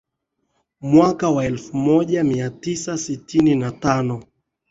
[0.81, 4.23] Mwaka wa elfu moja mia tisa sitini na tano